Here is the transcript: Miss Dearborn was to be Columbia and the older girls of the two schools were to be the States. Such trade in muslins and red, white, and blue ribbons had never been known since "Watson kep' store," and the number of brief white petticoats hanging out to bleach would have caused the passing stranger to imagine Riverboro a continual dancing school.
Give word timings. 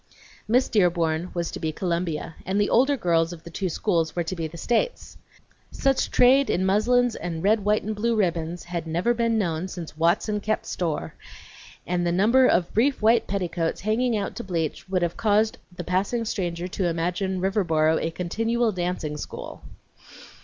Miss 0.47 0.67
Dearborn 0.67 1.29
was 1.35 1.51
to 1.51 1.59
be 1.59 1.71
Columbia 1.71 2.33
and 2.43 2.59
the 2.59 2.71
older 2.71 2.97
girls 2.97 3.31
of 3.33 3.43
the 3.43 3.51
two 3.51 3.69
schools 3.69 4.15
were 4.15 4.23
to 4.23 4.35
be 4.35 4.47
the 4.47 4.57
States. 4.57 5.15
Such 5.69 6.09
trade 6.09 6.49
in 6.49 6.65
muslins 6.65 7.15
and 7.15 7.43
red, 7.43 7.63
white, 7.63 7.83
and 7.83 7.95
blue 7.95 8.15
ribbons 8.15 8.63
had 8.63 8.87
never 8.87 9.13
been 9.13 9.37
known 9.37 9.67
since 9.67 9.95
"Watson 9.95 10.39
kep' 10.39 10.65
store," 10.65 11.13
and 11.85 12.03
the 12.03 12.11
number 12.11 12.47
of 12.47 12.73
brief 12.73 12.99
white 12.99 13.27
petticoats 13.27 13.81
hanging 13.81 14.17
out 14.17 14.35
to 14.37 14.43
bleach 14.43 14.89
would 14.89 15.03
have 15.03 15.17
caused 15.17 15.59
the 15.71 15.83
passing 15.83 16.25
stranger 16.25 16.67
to 16.67 16.87
imagine 16.89 17.39
Riverboro 17.39 17.99
a 18.01 18.09
continual 18.09 18.71
dancing 18.71 19.17
school. 19.17 19.61